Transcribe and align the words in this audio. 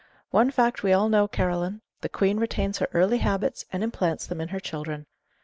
One 0.31 0.49
fact 0.49 0.81
we 0.81 0.93
all 0.93 1.09
know, 1.09 1.27
Caroline: 1.27 1.81
the 2.01 2.09
Queen 2.09 2.39
retains 2.39 2.79
her 2.79 2.87
early 2.91 3.19
habits, 3.19 3.65
and 3.71 3.83
implants 3.83 4.25
them 4.25 4.41
in 4.41 4.47
her 4.47 4.59
children. 4.59 5.05